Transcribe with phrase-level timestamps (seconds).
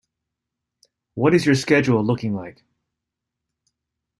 [1.13, 2.65] What is your schedule looking like?